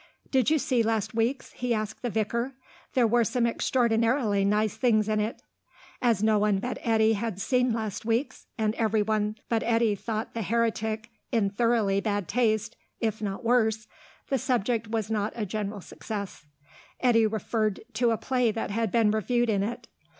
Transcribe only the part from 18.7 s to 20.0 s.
had been reviewed in it.